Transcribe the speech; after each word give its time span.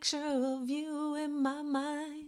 picture 0.00 0.56
of 0.56 0.70
you 0.70 1.14
in 1.14 1.42
my 1.42 1.60
mind. 1.60 2.24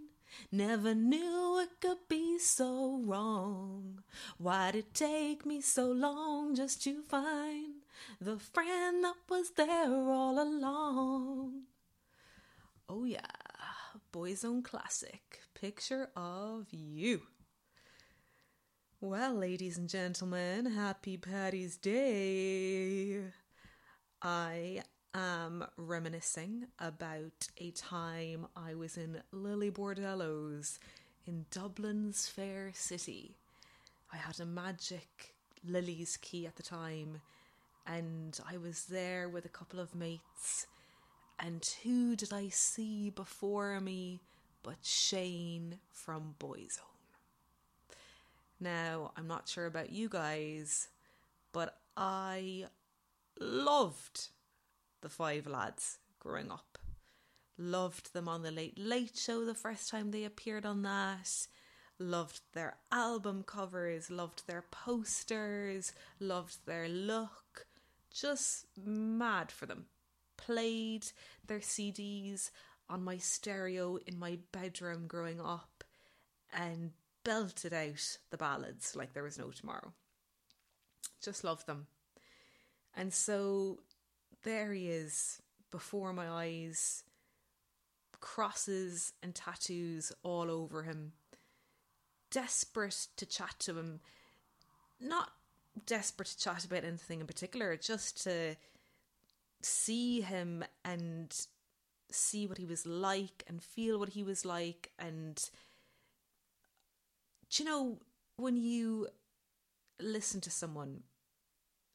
Never 0.50 0.95
knew 0.95 1.58
it 1.58 1.80
could 1.80 2.06
be 2.06 2.38
so 2.38 3.01
wrong. 3.03 4.03
Why'd 4.37 4.74
it 4.74 4.92
take 4.92 5.46
me 5.46 5.62
so 5.62 5.90
long 5.90 6.54
just 6.54 6.82
to 6.82 7.00
find 7.00 7.77
the 8.21 8.38
friend 8.38 9.03
that 9.04 9.15
was 9.26 9.53
there 9.53 9.90
all 9.90 10.38
along? 10.38 11.62
Oh, 12.90 13.04
yeah, 13.04 13.21
Boyzone 14.12 14.62
Classic, 14.62 15.40
picture 15.54 16.11
of 16.15 16.66
you. 16.73 17.23
Well, 19.01 19.33
ladies 19.33 19.79
and 19.79 19.89
gentlemen, 19.89 20.66
happy 20.66 21.16
Paddy's 21.16 21.79
Day. 21.79 23.23
I 24.20 24.83
am 25.15 25.66
reminiscing 25.77 26.66
about 26.79 27.48
a 27.59 27.71
time 27.73 28.47
I 28.57 28.75
was 28.75 28.97
in 28.97 29.23
Lily 29.30 29.71
Bordello's 29.71 30.79
in 31.27 31.47
Dublin's 31.51 32.29
fair 32.29 32.73
city. 32.75 33.37
I 34.12 34.16
had 34.16 34.41
a 34.41 34.47
magic 34.47 35.35
Lillie's 35.66 36.16
key 36.16 36.47
at 36.47 36.57
the 36.57 36.62
time, 36.62 37.21
and 37.87 38.38
I 38.51 38.57
was 38.57 38.87
there 38.87 39.29
with 39.29 39.45
a 39.45 39.51
couple 39.51 39.80
of 39.80 39.95
mates. 39.95 40.66
And 41.38 41.69
who 41.83 42.16
did 42.16 42.33
I 42.33 42.49
see 42.49 43.10
before 43.10 43.80
me 43.80 44.21
but 44.63 44.79
Shane 44.83 45.79
from 45.91 46.35
Boyzone? 46.38 46.79
Now, 48.60 49.13
I'm 49.16 49.27
not 49.27 49.49
sure 49.49 49.66
about 49.66 49.91
you 49.91 50.09
guys, 50.09 50.88
but 51.52 51.79
I 51.97 52.66
loved 53.41 54.29
the 55.02 55.09
five 55.09 55.47
lads 55.47 55.98
growing 56.19 56.51
up. 56.51 56.79
Loved 57.59 58.15
them 58.15 58.29
on 58.29 58.43
the 58.43 58.51
Late 58.51 58.79
Late 58.79 59.16
Show 59.16 59.45
the 59.45 59.54
first 59.54 59.90
time 59.90 60.10
they 60.10 60.24
appeared 60.24 60.65
on 60.65 60.82
that. 60.82 61.46
Loved 61.99 62.40
their 62.54 62.77
album 62.90 63.45
covers, 63.46 64.10
loved 64.10 64.46
their 64.46 64.62
posters, 64.62 65.92
loved 66.18 66.64
their 66.64 66.88
look. 66.88 67.66
Just 68.10 68.66
mad 68.82 69.52
for 69.52 69.66
them. 69.66 69.86
Played 70.36 71.06
their 71.46 71.60
CDs 71.60 72.50
on 72.88 73.05
my 73.05 73.18
stereo 73.18 73.98
in 74.06 74.18
my 74.18 74.38
bedroom 74.50 75.06
growing 75.06 75.40
up 75.40 75.84
and 76.52 76.92
belted 77.24 77.72
out 77.72 78.18
the 78.30 78.36
ballads 78.36 78.96
like 78.96 79.12
there 79.12 79.22
was 79.22 79.38
no 79.38 79.50
tomorrow. 79.50 79.92
Just 81.22 81.44
loved 81.44 81.66
them. 81.66 81.86
And 82.96 83.12
so 83.12 83.78
there 84.42 84.72
he 84.72 84.88
is 84.88 85.40
before 85.70 86.12
my 86.12 86.28
eyes, 86.28 87.04
crosses 88.20 89.12
and 89.22 89.34
tattoos 89.34 90.12
all 90.22 90.50
over 90.50 90.82
him, 90.82 91.12
desperate 92.30 93.08
to 93.16 93.26
chat 93.26 93.54
to 93.60 93.78
him, 93.78 94.00
not 95.00 95.32
desperate 95.86 96.28
to 96.28 96.38
chat 96.38 96.64
about 96.64 96.84
anything 96.84 97.20
in 97.20 97.26
particular, 97.26 97.76
just 97.76 98.22
to 98.24 98.56
see 99.62 100.20
him 100.20 100.64
and 100.84 101.46
see 102.10 102.46
what 102.46 102.58
he 102.58 102.66
was 102.66 102.86
like 102.86 103.44
and 103.48 103.62
feel 103.62 103.98
what 103.98 104.10
he 104.10 104.22
was 104.22 104.44
like. 104.44 104.90
And 104.98 105.42
do 107.50 107.62
you 107.62 107.68
know 107.68 107.98
when 108.36 108.56
you 108.56 109.08
listen 110.00 110.40
to 110.42 110.50
someone 110.50 111.02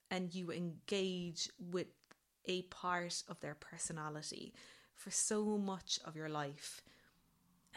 and 0.09 0.33
you 0.33 0.51
engage 0.51 1.49
with 1.59 1.87
a 2.47 2.63
part 2.63 3.23
of 3.27 3.39
their 3.39 3.55
personality 3.55 4.53
for 4.95 5.11
so 5.11 5.57
much 5.57 5.99
of 6.05 6.15
your 6.15 6.29
life. 6.29 6.81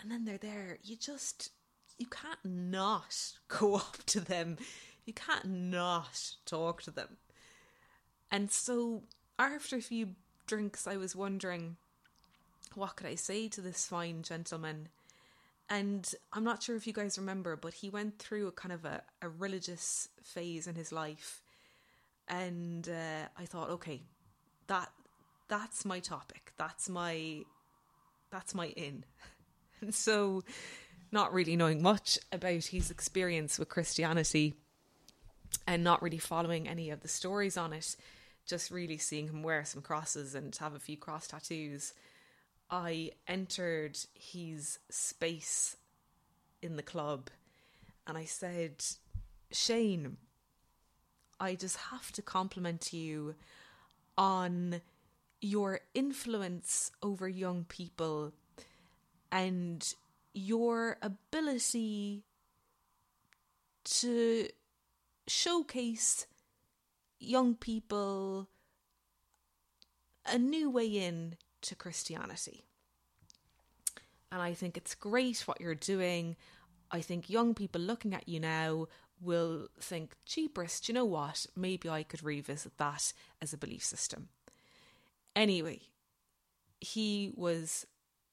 And 0.00 0.10
then 0.10 0.24
they're 0.24 0.38
there. 0.38 0.78
You 0.82 0.96
just, 0.96 1.50
you 1.98 2.06
can't 2.06 2.44
not 2.44 3.32
go 3.48 3.76
up 3.76 3.98
to 4.06 4.20
them. 4.20 4.56
You 5.04 5.12
can't 5.12 5.46
not 5.46 6.34
talk 6.46 6.82
to 6.82 6.90
them. 6.90 7.16
And 8.30 8.50
so 8.50 9.02
after 9.38 9.76
a 9.76 9.82
few 9.82 10.10
drinks, 10.46 10.86
I 10.86 10.96
was 10.96 11.16
wondering, 11.16 11.76
what 12.74 12.96
could 12.96 13.06
I 13.06 13.16
say 13.16 13.48
to 13.48 13.60
this 13.60 13.86
fine 13.86 14.22
gentleman? 14.22 14.88
And 15.68 16.12
I'm 16.32 16.44
not 16.44 16.62
sure 16.62 16.76
if 16.76 16.86
you 16.86 16.92
guys 16.92 17.18
remember, 17.18 17.56
but 17.56 17.74
he 17.74 17.88
went 17.88 18.18
through 18.18 18.48
a 18.48 18.52
kind 18.52 18.72
of 18.72 18.84
a, 18.84 19.02
a 19.22 19.28
religious 19.28 20.08
phase 20.22 20.66
in 20.66 20.74
his 20.74 20.90
life. 20.90 21.42
And 22.26 22.88
uh, 22.88 23.28
I 23.36 23.44
thought, 23.44 23.70
okay, 23.70 24.02
that 24.70 24.88
that's 25.48 25.84
my 25.84 25.98
topic. 25.98 26.52
That's 26.56 26.88
my 26.88 27.42
that's 28.30 28.54
my 28.54 28.68
in. 28.68 29.04
And 29.82 29.94
so 29.94 30.42
not 31.10 31.32
really 31.32 31.56
knowing 31.56 31.80
much 31.80 32.18
about 32.30 32.64
his 32.64 32.90
experience 32.90 33.58
with 33.58 33.70
Christianity 33.70 34.52
and 35.66 35.82
not 35.82 36.02
really 36.02 36.18
following 36.18 36.68
any 36.68 36.90
of 36.90 37.00
the 37.00 37.08
stories 37.08 37.56
on 37.56 37.72
it, 37.72 37.96
just 38.44 38.70
really 38.70 38.98
seeing 38.98 39.28
him 39.28 39.42
wear 39.42 39.64
some 39.64 39.80
crosses 39.80 40.34
and 40.34 40.54
have 40.56 40.74
a 40.74 40.78
few 40.78 40.98
cross 40.98 41.26
tattoos, 41.26 41.94
I 42.70 43.12
entered 43.26 43.98
his 44.12 44.80
space 44.90 45.78
in 46.60 46.76
the 46.76 46.82
club 46.82 47.30
and 48.06 48.18
I 48.18 48.26
said, 48.26 48.84
Shane, 49.50 50.18
I 51.40 51.54
just 51.54 51.78
have 51.90 52.12
to 52.12 52.20
compliment 52.20 52.92
you 52.92 53.34
on 54.16 54.80
your 55.40 55.80
influence 55.94 56.90
over 57.02 57.28
young 57.28 57.64
people 57.64 58.32
and 59.32 59.94
your 60.34 60.98
ability 61.02 62.24
to 63.84 64.48
showcase 65.26 66.26
young 67.18 67.54
people 67.54 68.48
a 70.26 70.38
new 70.38 70.70
way 70.70 70.86
in 70.86 71.36
to 71.62 71.74
Christianity. 71.74 72.64
And 74.32 74.40
I 74.40 74.54
think 74.54 74.76
it's 74.76 74.94
great 74.94 75.40
what 75.40 75.60
you're 75.60 75.74
doing. 75.74 76.36
I 76.90 77.00
think 77.00 77.30
young 77.30 77.54
people 77.54 77.80
looking 77.80 78.14
at 78.14 78.28
you 78.28 78.40
now 78.40 78.86
will 79.20 79.68
think, 79.78 80.14
cheapest, 80.24 80.88
you 80.88 80.94
know 80.94 81.04
what? 81.04 81.46
Maybe 81.56 81.88
I 81.88 82.02
could 82.02 82.22
revisit 82.22 82.78
that 82.78 83.12
as 83.40 83.52
a 83.52 83.58
belief 83.58 83.84
system. 83.84 84.28
Anyway, 85.36 85.80
he 86.80 87.32
was 87.34 87.86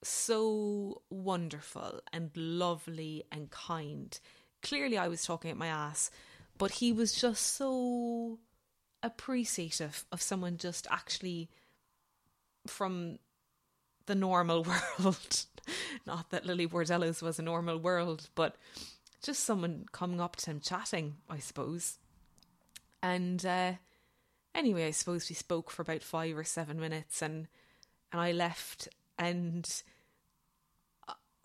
so 0.03 1.01
wonderful 1.09 2.01
and 2.13 2.31
lovely 2.35 3.23
and 3.31 3.49
kind. 3.51 4.19
Clearly, 4.61 4.97
I 4.97 5.07
was 5.07 5.23
talking 5.23 5.51
at 5.51 5.57
my 5.57 5.67
ass, 5.67 6.09
but 6.57 6.71
he 6.71 6.91
was 6.91 7.13
just 7.13 7.55
so 7.55 8.39
appreciative 9.03 10.05
of 10.11 10.21
someone 10.21 10.57
just 10.57 10.87
actually 10.89 11.49
from 12.65 13.19
the 14.05 14.15
normal 14.15 14.63
world. 14.99 15.45
Not 16.05 16.29
that 16.31 16.45
Lily 16.45 16.67
Bordello's 16.67 17.21
was 17.21 17.39
a 17.39 17.43
normal 17.43 17.77
world, 17.77 18.29
but 18.35 18.55
just 19.21 19.43
someone 19.43 19.85
coming 19.91 20.21
up 20.21 20.35
to 20.37 20.51
him 20.51 20.59
chatting, 20.59 21.15
I 21.29 21.39
suppose. 21.39 21.97
And 23.01 23.45
uh, 23.45 23.73
anyway, 24.55 24.87
I 24.87 24.91
suppose 24.91 25.29
we 25.29 25.35
spoke 25.35 25.69
for 25.69 25.81
about 25.81 26.03
five 26.03 26.37
or 26.37 26.43
seven 26.43 26.79
minutes, 26.79 27.21
and 27.21 27.47
and 28.11 28.21
I 28.21 28.31
left, 28.31 28.87
and 29.17 29.69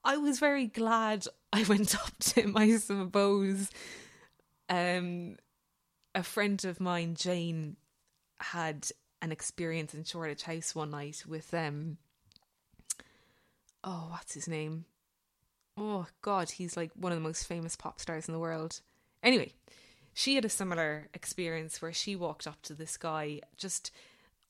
I 0.04 0.16
was 0.16 0.38
very 0.38 0.66
glad 0.66 1.26
I 1.52 1.64
went 1.64 1.94
up 2.06 2.16
to 2.18 2.42
him. 2.42 2.56
I 2.56 2.76
suppose. 2.76 3.70
Um, 4.68 5.36
a 6.14 6.22
friend 6.22 6.62
of 6.64 6.80
mine, 6.80 7.14
Jane, 7.14 7.76
had 8.38 8.88
an 9.20 9.32
experience 9.32 9.94
in 9.94 10.04
Shoreditch 10.04 10.42
House 10.44 10.74
one 10.74 10.90
night 10.90 11.24
with 11.26 11.52
um. 11.54 11.98
Oh, 13.84 14.08
what's 14.10 14.34
his 14.34 14.46
name? 14.46 14.84
Oh 15.76 16.06
god, 16.20 16.50
he's 16.50 16.76
like 16.76 16.90
one 16.94 17.12
of 17.12 17.16
the 17.16 17.26
most 17.26 17.46
famous 17.46 17.76
pop 17.76 18.00
stars 18.00 18.28
in 18.28 18.34
the 18.34 18.40
world. 18.40 18.80
Anyway, 19.22 19.52
she 20.12 20.34
had 20.34 20.44
a 20.44 20.50
similar 20.50 21.08
experience 21.14 21.80
where 21.80 21.92
she 21.92 22.16
walked 22.16 22.46
up 22.46 22.60
to 22.62 22.74
this 22.74 22.96
guy 22.96 23.40
just 23.56 23.90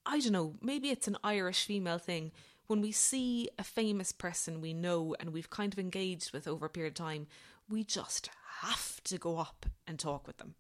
I 0.05 0.19
don't 0.19 0.33
know, 0.33 0.55
maybe 0.61 0.91
it's 0.91 1.07
an 1.07 1.17
Irish 1.23 1.65
female 1.65 1.99
thing. 1.99 2.33
When 2.67 2.81
we 2.81 2.91
see 2.93 3.49
a 3.59 3.65
famous 3.65 4.13
person 4.13 4.61
we 4.61 4.73
know 4.73 5.15
and 5.21 5.33
we've 5.33 5.51
kind 5.51 5.73
of 5.73 5.79
engaged 5.79 6.33
with 6.33 6.49
over 6.49 6.67
a 6.67 6.71
period 6.71 6.93
of 6.93 7.07
time, 7.07 7.27
we 7.69 7.85
just 7.85 8.31
have 8.61 9.03
to 9.05 9.19
go 9.19 9.39
up 9.39 9.67
and 9.87 9.99
talk 9.99 10.27
with 10.27 10.39
them. 10.39 10.55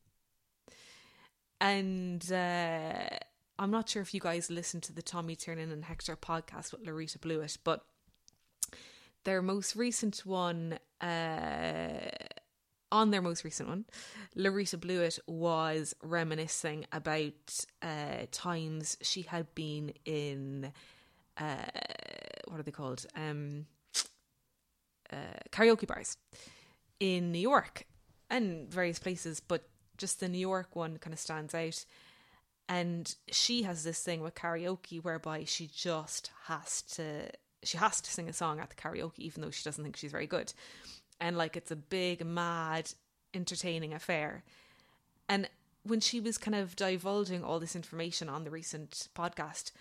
And 1.61 2.31
uh, 2.32 3.19
I'm 3.59 3.70
not 3.70 3.88
sure 3.88 4.03
if 4.03 4.12
you 4.12 4.20
guys 4.20 4.50
listened 4.50 4.82
to 4.85 4.93
the 4.93 5.03
Tommy 5.03 5.37
Tiernan 5.37 5.70
and 5.70 5.85
Hector 5.85 6.17
podcast 6.17 6.73
with 6.73 6.85
Laurita 6.85 7.19
Blewitt, 7.19 7.59
but 7.62 7.85
their 9.24 9.42
most 9.42 9.76
recent 9.76 10.26
one, 10.26 10.78
uh, 11.00 12.08
on 12.90 13.10
their 13.10 13.22
most 13.22 13.44
recent 13.44 13.69
one, 13.69 13.84
Laurita 14.36 14.76
Blewitt 14.78 15.19
was 15.26 15.94
reminiscing 16.02 16.86
about 16.92 17.64
uh, 17.80 18.26
times 18.30 18.98
she 19.02 19.22
had 19.22 19.54
been 19.54 19.92
in 20.04 20.72
uh, 21.38 21.56
what 22.46 22.60
are 22.60 22.62
they 22.62 22.70
called? 22.70 23.06
Um, 23.16 23.66
uh, 25.12 25.16
karaoke 25.50 25.86
bars 25.86 26.16
in 27.00 27.32
New 27.32 27.38
York 27.38 27.86
and 28.30 28.70
various 28.70 28.98
places, 28.98 29.40
but 29.40 29.68
just 29.96 30.20
the 30.20 30.28
New 30.28 30.38
York 30.38 30.75
one 30.75 30.98
kind 30.98 31.12
of 31.12 31.20
stands 31.20 31.54
out. 31.54 31.84
And 32.68 33.14
she 33.30 33.64
has 33.64 33.84
this 33.84 34.02
thing 34.02 34.20
with 34.20 34.34
karaoke 34.34 35.02
whereby 35.02 35.44
she 35.44 35.66
just 35.66 36.30
has 36.44 36.82
to 36.82 37.30
she 37.62 37.79
has 37.79 38.00
to 38.00 38.11
sing 38.11 38.29
a 38.29 38.32
song 38.32 38.61
at 38.61 38.70
the 38.70 38.76
karaoke 38.76 39.19
even 39.19 39.43
though 39.43 39.50
she 39.50 39.64
doesn't 39.64 39.82
think 39.82 39.97
she's 39.97 40.11
very 40.11 40.26
good. 40.26 40.53
And 41.20 41.37
like 41.37 41.56
it's 41.56 41.70
a 41.70 41.76
big, 41.76 42.25
mad, 42.25 42.93
entertaining 43.35 43.93
affair. 43.93 44.43
And 45.29 45.49
when 45.85 46.00
she 46.00 46.20
was 46.20 46.38
kind 46.38 46.55
of 46.55 46.76
divulging 46.76 47.43
all 47.43 47.61
this 47.61 47.76
information 47.76 48.29
on 48.29 48.44
the 48.44 48.50
recent 48.50 49.09
podcast, 49.14 49.73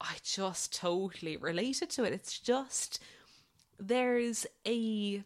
I 0.00 0.16
just 0.22 0.74
totally 0.74 1.36
related 1.36 1.90
to 1.90 2.04
it. 2.04 2.12
It's 2.12 2.38
just 2.38 3.00
there's 3.78 4.46
a 4.66 5.22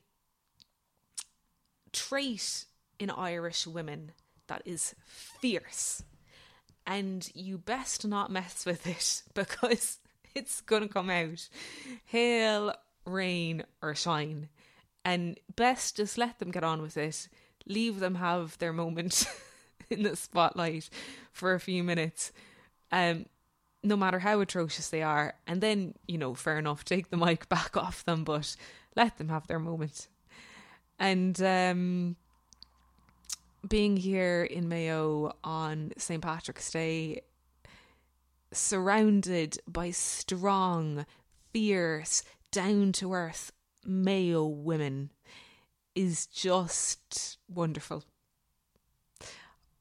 trait 1.93 2.65
in 2.99 3.11
Irish 3.11 3.67
women 3.67 4.12
that 4.47 4.62
is 4.65 4.95
fierce. 5.05 6.03
And 6.87 7.31
you 7.35 7.59
best 7.59 8.06
not 8.06 8.31
mess 8.31 8.65
with 8.65 8.87
it 8.87 9.23
because 9.35 9.99
it's 10.34 10.60
to 10.82 10.88
come 10.88 11.10
out. 11.10 11.48
Hail, 12.06 12.75
rain, 13.04 13.64
or 13.82 13.94
shine. 13.94 14.48
And 15.04 15.38
best 15.56 15.96
just 15.96 16.19
let 16.19 16.38
them 16.38 16.50
get 16.50 16.64
on 16.64 16.82
with 16.82 16.96
it. 16.96 17.28
Leave 17.66 18.00
them 18.00 18.16
have 18.16 18.58
their 18.58 18.72
moment 18.72 19.26
in 19.90 20.02
the 20.02 20.16
spotlight 20.16 20.90
for 21.32 21.54
a 21.54 21.60
few 21.60 21.82
minutes. 21.82 22.32
Um, 22.90 23.26
no 23.82 23.96
matter 23.96 24.19
how 24.19 24.40
atrocious 24.40 24.88
they 24.88 25.02
are. 25.02 25.34
And 25.46 25.60
then, 25.60 25.94
you 26.06 26.19
know, 26.19 26.34
fair 26.34 26.58
enough, 26.58 26.84
take 26.84 27.10
the 27.10 27.16
mic 27.16 27.48
back 27.48 27.76
off 27.76 28.04
them, 28.04 28.25
but 28.25 28.56
let 28.96 29.19
them 29.19 29.28
have 29.28 29.46
their 29.46 29.58
moment. 29.58 30.08
And 30.98 31.40
um, 31.42 32.16
being 33.66 33.96
here 33.96 34.42
in 34.42 34.69
Mayo 34.69 35.36
on 35.44 35.92
St. 35.96 36.22
Patrick's 36.22 36.70
Day, 36.70 37.22
surrounded 38.53 39.59
by 39.67 39.91
strong, 39.91 41.06
fierce, 41.53 42.23
down 42.50 42.93
to 42.93 43.12
earth 43.12 43.53
Mayo 43.85 44.47
women, 44.47 45.11
is 45.95 46.27
just 46.27 47.39
wonderful. 47.49 48.05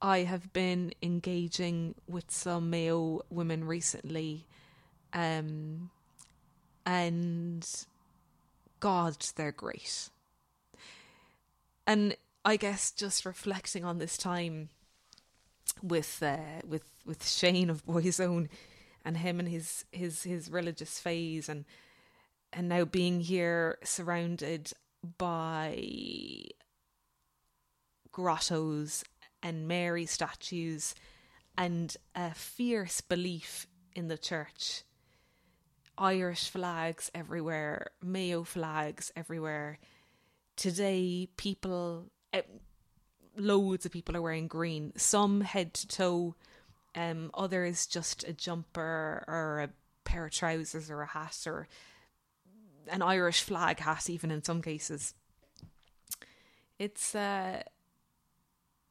I 0.02 0.20
have 0.20 0.54
been 0.54 0.94
engaging 1.02 1.96
with 2.08 2.30
some 2.30 2.70
Mayo 2.70 3.22
women 3.30 3.64
recently, 3.64 4.46
um, 5.14 5.90
and 6.86 7.68
God, 8.80 9.18
they're 9.36 9.52
great. 9.52 10.10
And 11.86 12.16
I 12.46 12.58
guess 12.58 12.92
just 12.92 13.26
reflecting 13.26 13.84
on 13.84 13.98
this 13.98 14.18
time 14.18 14.70
with 15.82 16.22
uh, 16.22 16.62
with 16.68 16.84
with 17.06 17.28
Shane 17.28 17.70
of 17.70 17.86
Boyzone 17.86 18.50
and 19.06 19.18
him 19.18 19.40
and 19.40 19.50
his 19.50 19.86
his 19.92 20.24
his 20.24 20.50
religious 20.50 21.00
phase 21.00 21.50
and 21.50 21.66
and 22.54 22.70
now 22.70 22.86
being 22.86 23.20
here 23.20 23.78
surrounded 23.84 24.72
by 25.18 25.84
grottos 28.12 29.04
and 29.44 29.68
Mary 29.68 30.06
statues 30.06 30.96
and 31.58 31.96
a 32.16 32.34
fierce 32.34 33.02
belief 33.02 33.68
in 33.96 34.08
the 34.08 34.18
church. 34.18 34.84
Irish 35.98 36.50
flags 36.50 37.10
everywhere, 37.16 37.88
Mayo 38.04 38.44
flags 38.44 39.12
everywhere. 39.16 39.80
Today, 40.56 41.28
people, 41.38 42.06
eh, 42.34 42.42
loads 43.38 43.86
of 43.86 43.92
people 43.92 44.16
are 44.16 44.22
wearing 44.22 44.48
green, 44.48 44.94
some 44.96 45.42
head 45.42 45.74
to 45.76 45.88
toe, 45.88 46.36
um, 46.96 47.32
others 47.34 47.86
just 47.86 48.24
a 48.24 48.34
jumper 48.34 49.24
or 49.28 49.62
a 49.62 49.70
pair 50.04 50.26
of 50.26 50.32
trousers 50.32 50.90
or 50.90 51.02
a 51.02 51.08
hat 51.08 51.44
or 51.46 51.68
an 52.90 53.02
Irish 53.02 53.42
flag 53.42 53.80
hat, 53.80 54.10
even 54.10 54.32
in 54.32 54.44
some 54.44 54.62
cases. 54.62 55.14
It's 56.80 57.16
uh, 57.16 57.64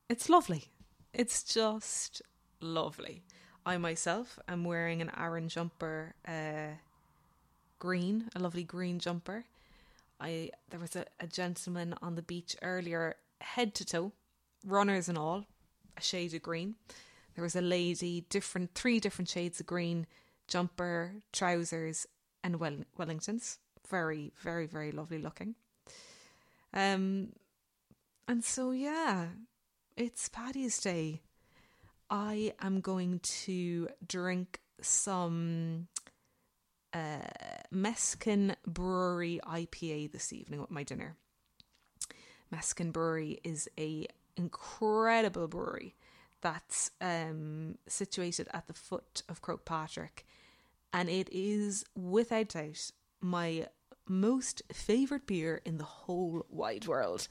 it's 0.09 0.29
lovely. 0.29 0.67
It's 1.13 1.43
just 1.43 2.23
lovely. 2.61 3.23
I 3.65 3.77
myself 3.79 4.39
am 4.47 4.65
wearing 4.65 5.01
an 5.03 5.11
Aran 5.17 5.49
jumper, 5.49 6.15
uh, 6.27 6.77
green, 7.79 8.29
a 8.35 8.39
lovely 8.39 8.65
green 8.65 8.99
jumper. 8.99 9.45
I 10.21 10.51
there 10.71 10.81
was 10.81 10.95
a, 10.97 11.07
a 11.21 11.27
gentleman 11.27 11.95
on 12.03 12.15
the 12.15 12.23
beach 12.23 12.57
earlier, 12.63 13.17
head 13.41 13.75
to 13.77 13.85
toe, 13.85 14.13
runners 14.67 15.09
and 15.09 15.17
all, 15.17 15.45
a 15.97 16.03
shade 16.03 16.35
of 16.35 16.43
green. 16.43 16.75
There 17.35 17.45
was 17.45 17.57
a 17.57 17.61
lady, 17.61 18.27
different 18.29 18.75
three 18.75 18.99
different 19.01 19.29
shades 19.29 19.61
of 19.61 19.67
green, 19.67 20.07
jumper, 20.49 21.15
trousers, 21.33 22.07
and 22.43 22.57
well, 22.57 22.79
Wellingtons. 22.99 23.59
Very, 23.89 24.33
very, 24.43 24.67
very 24.67 24.91
lovely 24.91 25.19
looking. 25.19 25.55
Um, 26.73 27.33
and 28.27 28.43
so 28.43 28.73
yeah, 28.73 29.27
it's 29.97 30.29
Paddy's 30.29 30.81
Day. 30.81 31.23
I 32.11 32.53
am 32.61 32.81
going 32.81 33.21
to 33.21 33.89
drink 34.07 34.61
some 34.81 35.89
uh, 36.93 37.19
Mescan 37.73 38.55
Brewery 38.67 39.41
IPA 39.47 40.13
this 40.13 40.33
evening 40.33 40.61
with 40.61 40.71
my 40.71 40.83
dinner. 40.83 41.17
Mescan 42.53 42.93
Brewery 42.93 43.41
is 43.45 43.69
a 43.79 44.07
incredible 44.37 45.49
brewery 45.49 45.95
that's 46.41 46.91
um, 47.01 47.77
situated 47.89 48.49
at 48.53 48.67
the 48.67 48.73
foot 48.73 49.23
of 49.29 49.43
Croagh 49.43 50.23
and 50.93 51.09
it 51.09 51.29
is 51.33 51.85
without 51.95 52.49
doubt 52.49 52.91
my 53.21 53.67
most 54.09 54.63
favourite 54.73 55.27
beer 55.27 55.61
in 55.65 55.79
the 55.79 55.85
whole 55.85 56.47
wide 56.49 56.87
world. 56.87 57.29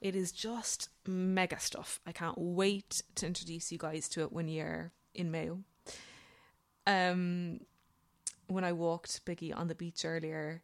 It 0.00 0.16
is 0.16 0.32
just 0.32 0.88
mega 1.06 1.58
stuff. 1.60 2.00
I 2.06 2.12
can't 2.12 2.38
wait 2.38 3.02
to 3.16 3.26
introduce 3.26 3.70
you 3.70 3.78
guys 3.78 4.08
to 4.10 4.22
it 4.22 4.32
when 4.32 4.48
you're 4.48 4.92
in 5.14 5.30
Mayo. 5.30 5.60
Um, 6.86 7.60
when 8.48 8.64
I 8.64 8.72
walked 8.72 9.24
Biggie 9.24 9.56
on 9.56 9.68
the 9.68 9.74
beach 9.74 10.04
earlier, 10.04 10.62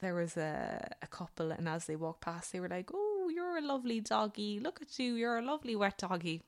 there 0.00 0.14
was 0.14 0.36
a, 0.36 0.90
a 1.00 1.06
couple, 1.06 1.52
and 1.52 1.68
as 1.68 1.86
they 1.86 1.96
walked 1.96 2.22
past, 2.22 2.52
they 2.52 2.60
were 2.60 2.68
like, 2.68 2.90
Oh, 2.92 3.01
you're 3.42 3.58
a 3.58 3.60
lovely 3.60 4.00
doggy. 4.00 4.60
Look 4.60 4.80
at 4.80 4.98
you. 4.98 5.14
You're 5.14 5.38
a 5.38 5.42
lovely 5.42 5.74
wet 5.74 5.98
doggy. 5.98 6.42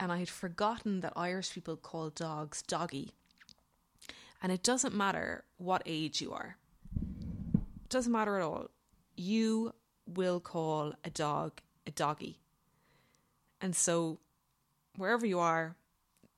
And 0.00 0.10
I 0.10 0.18
had 0.18 0.28
forgotten 0.28 1.00
that 1.00 1.12
Irish 1.14 1.52
people 1.52 1.76
call 1.76 2.10
dogs 2.10 2.62
doggy. 2.62 3.12
And 4.42 4.50
it 4.50 4.64
doesn't 4.64 4.94
matter 4.94 5.44
what 5.58 5.82
age 5.86 6.20
you 6.20 6.32
are, 6.32 6.56
it 6.96 7.88
doesn't 7.88 8.12
matter 8.12 8.36
at 8.36 8.42
all. 8.42 8.68
You 9.16 9.74
will 10.06 10.40
call 10.40 10.94
a 11.04 11.10
dog 11.10 11.60
a 11.86 11.92
doggy. 11.92 12.40
And 13.60 13.76
so, 13.76 14.18
wherever 14.96 15.24
you 15.24 15.38
are, 15.38 15.76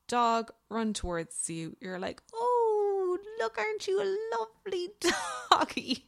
dog 0.09 0.53
run 0.69 0.93
towards 0.93 1.49
you, 1.49 1.76
you're 1.81 1.99
like, 1.99 2.21
oh, 2.35 3.19
look, 3.38 3.57
aren't 3.57 3.87
you 3.88 3.99
a 4.03 4.09
lovely 4.37 4.91
doggy? 5.50 6.05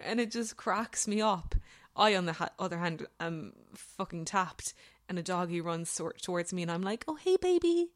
And 0.00 0.18
it 0.18 0.30
just 0.30 0.56
cracks 0.56 1.06
me 1.06 1.20
up. 1.20 1.54
I, 2.00 2.16
on 2.16 2.24
the 2.24 2.32
ha- 2.32 2.48
other 2.58 2.78
hand, 2.78 3.06
am 3.20 3.52
fucking 3.74 4.24
tapped, 4.24 4.72
and 5.08 5.18
a 5.18 5.22
doggy 5.22 5.60
runs 5.60 5.90
so- 5.90 6.12
towards 6.22 6.52
me, 6.52 6.62
and 6.62 6.70
I'm 6.70 6.82
like, 6.82 7.04
oh, 7.06 7.16
hey, 7.16 7.36
baby. 7.36 7.90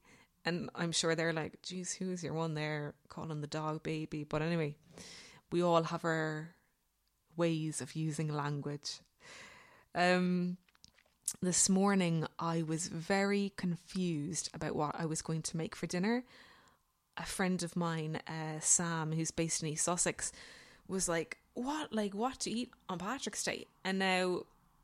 And 0.44 0.68
I'm 0.75 0.92
sure 0.92 1.14
they're 1.14 1.32
like, 1.32 1.62
geez, 1.62 1.94
who's 1.94 2.23
your 2.23 2.34
one 2.34 2.52
there 2.52 2.94
calling 3.08 3.40
the 3.40 3.46
dog 3.46 3.82
baby? 3.82 4.25
But 4.25 4.42
anyway, 4.42 4.76
we 5.50 5.62
all 5.62 5.84
have 5.84 6.04
our 6.04 6.50
ways 7.34 7.80
of 7.80 7.96
using 7.96 8.28
language. 8.28 9.00
Um, 9.94 10.58
this 11.40 11.70
morning, 11.70 12.26
I 12.38 12.62
was 12.62 12.88
very 12.88 13.54
confused 13.56 14.50
about 14.52 14.76
what 14.76 14.94
I 14.99 15.06
was 15.06 15.23
going 15.23 15.40
to 15.42 15.56
make 15.56 15.75
for 15.75 15.87
dinner. 15.87 16.25
A 17.16 17.25
friend 17.25 17.62
of 17.62 17.75
mine, 17.75 18.20
uh, 18.28 18.61
Sam, 18.61 19.12
who's 19.12 19.30
based 19.30 19.62
in 19.62 19.68
East 19.70 19.84
Sussex, 19.84 20.30
was 20.88 21.08
like, 21.08 21.38
"What, 21.54 21.92
like, 21.92 22.14
what 22.14 22.40
to 22.40 22.50
eat 22.50 22.70
on 22.88 22.99
Patrick's 22.99 23.42
Day?" 23.42 23.66
And 23.84 23.99
now, 23.99 24.42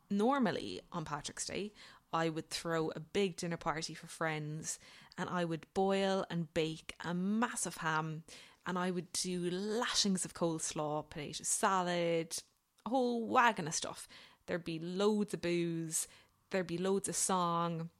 normally 0.09 0.81
on 0.93 1.05
Patrick's 1.05 1.47
Day, 1.47 1.73
I 2.12 2.29
would 2.29 2.50
throw 2.50 2.91
a 2.91 3.00
big 3.00 3.37
dinner 3.37 3.57
party 3.57 3.95
for 3.95 4.07
friends, 4.07 4.79
and 5.17 5.29
I 5.29 5.45
would 5.45 5.73
boil 5.75 6.25
and 6.31 6.53
bake 6.55 6.95
a 7.05 7.15
massive 7.15 7.79
ham 7.79 8.25
and 8.67 8.79
I 8.79 8.91
would 8.91 9.11
do 9.12 9.50
lashings 9.50 10.25
of 10.25 10.35
coleslaw, 10.35 11.09
potato 11.09 11.43
salad, 11.45 12.37
a 12.85 12.91
whole 12.91 13.27
wagon 13.27 13.67
of 13.67 13.75
stuff. 13.75 14.09
There'd 14.47 14.65
be 14.65 14.79
loads 14.79 15.35
of 15.35 15.41
booze, 15.41 16.07
there'd 16.50 16.67
be 16.67 16.79
loads 16.79 17.09
of 17.09 17.17
song. 17.17 17.91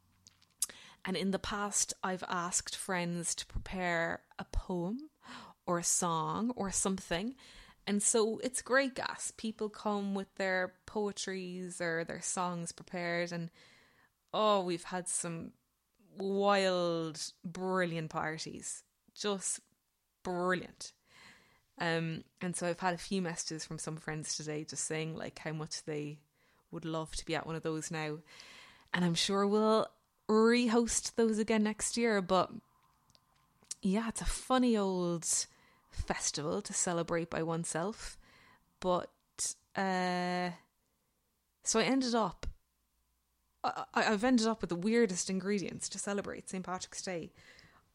And 1.05 1.17
in 1.17 1.31
the 1.31 1.39
past, 1.39 1.95
I've 2.03 2.25
asked 2.29 2.77
friends 2.77 3.35
to 3.37 3.47
prepare 3.47 4.21
a 4.39 4.45
poem 4.45 5.11
or 5.67 5.79
a 5.79 5.85
song 5.85 6.53
or 6.57 6.71
something. 6.71 7.35
And 7.91 8.01
so 8.01 8.39
it's 8.45 8.63
great 8.63 8.95
gas. 8.95 9.33
People 9.37 9.69
come 9.69 10.15
with 10.15 10.33
their 10.37 10.75
poetries 10.87 11.81
or 11.81 12.05
their 12.05 12.23
songs 12.23 12.71
prepared 12.71 13.33
and 13.33 13.51
oh, 14.33 14.63
we've 14.63 14.85
had 14.85 15.09
some 15.09 15.51
wild, 16.17 17.21
brilliant 17.45 18.09
parties. 18.09 18.85
Just 19.13 19.59
brilliant. 20.23 20.93
Um, 21.81 22.23
and 22.41 22.55
so 22.55 22.69
I've 22.69 22.79
had 22.79 22.95
a 22.95 22.99
few 22.99 23.23
messages 23.23 23.65
from 23.65 23.81
some 23.81 23.97
friends 23.97 24.37
today 24.37 24.63
just 24.63 24.85
saying 24.85 25.17
like 25.17 25.41
how 25.41 25.51
much 25.51 25.83
they 25.83 26.21
would 26.71 26.85
love 26.85 27.11
to 27.17 27.27
be 27.27 27.35
at 27.35 27.45
one 27.45 27.57
of 27.57 27.65
those 27.65 27.91
now. 27.91 28.19
And 28.95 29.05
I'm 29.05 29.17
sure 29.17 29.49
we'll 29.49 29.89
rehost 30.29 31.17
those 31.17 31.41
again 31.41 31.65
next 31.65 31.97
year. 31.97 32.23
But 32.23 32.53
yeah, 33.83 34.11
it's 34.11 34.21
a 34.21 34.27
funny 34.27 34.77
old 34.77 35.27
festival 35.91 36.63
to 36.63 36.73
celebrate 36.73 37.31
by 37.31 37.43
oneself. 37.43 38.19
But 38.81 39.11
uh, 39.77 40.51
so 41.63 41.81
I 41.81 41.85
ended 41.85 42.15
up, 42.15 42.47
I, 43.63 43.85
I've 43.95 44.25
ended 44.25 44.47
up 44.47 44.61
with 44.61 44.71
the 44.71 44.77
weirdest 44.77 45.31
ingredients 45.31 45.89
to 45.91 45.99
celebrate 45.99 46.49
St. 46.49 46.65
Patrick's 46.65 47.03
Day. 47.03 47.33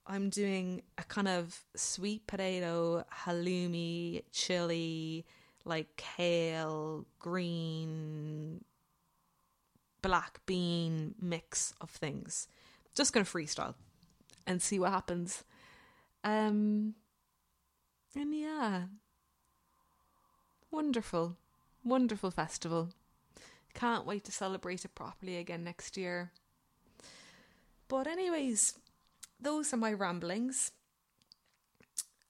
I'm 0.08 0.30
doing 0.30 0.84
a 0.98 1.04
kind 1.04 1.28
of 1.28 1.64
sweet 1.75 2.28
potato, 2.28 3.04
halloumi, 3.25 4.24
chili, 4.32 5.25
like 5.66 5.96
kale, 5.98 7.06
green, 7.18 8.64
black 10.04 10.40
bean 10.46 11.16
mix 11.20 11.74
of 11.82 11.90
things. 11.90 12.48
Just 12.94 13.14
gonna 13.14 13.25
freestyle 13.25 13.74
and 14.46 14.62
see 14.62 14.80
what 14.80 14.92
happens. 14.92 15.44
Um 16.24 16.94
and 18.15 18.34
yeah. 18.34 18.84
Wonderful. 20.72 21.38
Wonderful 21.84 22.31
festival. 22.31 22.89
Can't 23.74 24.05
wait 24.05 24.24
to 24.25 24.31
celebrate 24.31 24.86
it 24.86 24.95
properly 24.95 25.38
again 25.38 25.63
next 25.63 25.98
year. 25.98 26.31
But 27.88 28.07
anyways, 28.07 28.74
those 29.39 29.74
are 29.74 29.77
my 29.77 29.93
ramblings 29.93 30.72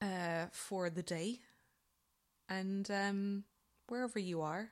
uh, 0.01 0.47
for 0.51 0.89
the 0.89 1.03
day. 1.03 1.39
And 2.49 2.89
um, 2.91 3.43
wherever 3.87 4.19
you 4.19 4.41
are, 4.41 4.71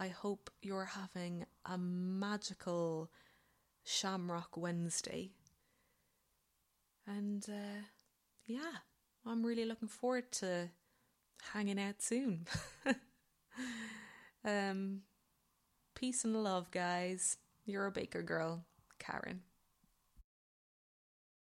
I 0.00 0.08
hope 0.08 0.50
you're 0.62 0.84
having 0.84 1.44
a 1.66 1.76
magical 1.76 3.10
Shamrock 3.84 4.56
Wednesday. 4.56 5.30
And 7.06 7.44
uh, 7.48 7.82
yeah, 8.46 8.78
I'm 9.28 9.44
really 9.44 9.64
looking 9.66 9.88
forward 9.88 10.32
to 10.32 10.70
hanging 11.52 11.78
out 11.78 12.00
soon. 12.00 12.46
um, 14.44 15.00
peace 15.94 16.24
and 16.24 16.42
love, 16.42 16.70
guys. 16.70 17.36
You're 17.66 17.86
a 17.86 17.90
baker 17.90 18.22
girl, 18.22 18.64
Karen. 18.98 19.42